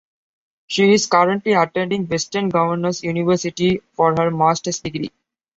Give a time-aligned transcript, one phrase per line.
[0.65, 5.11] She is currently attending Western Governors University for her master's degree.